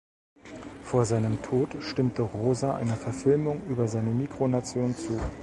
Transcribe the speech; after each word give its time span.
Vor 0.81 1.05
seinem 1.05 1.43
Tod 1.43 1.75
stimmte 1.81 2.23
Rosa 2.23 2.75
einer 2.75 2.95
Verfilmung 2.95 3.61
über 3.67 3.87
seine 3.87 4.09
Mikronation 4.09 4.95
zu. 4.95 5.19